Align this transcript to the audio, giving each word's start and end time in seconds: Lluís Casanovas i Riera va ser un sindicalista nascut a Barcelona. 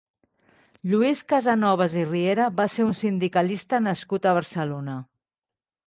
Lluís 0.91 1.21
Casanovas 1.33 1.95
i 2.05 2.07
Riera 2.09 2.49
va 2.63 2.69
ser 2.79 2.89
un 2.89 2.99
sindicalista 3.03 3.85
nascut 3.93 4.31
a 4.33 4.37
Barcelona. 4.43 5.03